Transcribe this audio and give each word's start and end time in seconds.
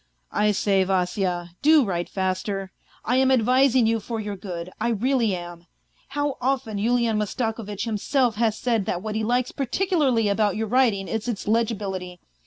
"I 0.45 0.51
say, 0.51 0.83
Vasya, 0.83 1.51
do 1.61 1.85
write 1.85 2.09
faster; 2.09 2.71
I 3.05 3.17
am 3.17 3.29
advis 3.29 3.75
ing 3.75 3.85
you 3.85 3.99
for 3.99 4.19
your 4.19 4.35
good, 4.35 4.71
I 4.81 4.89
really 4.89 5.35
am! 5.35 5.67
How 6.07 6.37
often 6.41 6.79
Yulian 6.79 7.17
Mastako 7.17 7.61
vitch 7.63 7.83
himself 7.85 8.33
has 8.37 8.57
said 8.57 8.87
that 8.87 9.03
what 9.03 9.13
he 9.13 9.23
likes 9.23 9.51
particularly 9.51 10.27
about 10.27 10.55
j'our 10.55 10.65
writing 10.67 11.07
is 11.07 11.27
its 11.27 11.47
legibility. 11.47 12.19